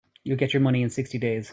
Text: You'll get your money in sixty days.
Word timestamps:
You'll 0.23 0.37
get 0.37 0.53
your 0.53 0.61
money 0.61 0.81
in 0.83 0.89
sixty 0.89 1.17
days. 1.19 1.49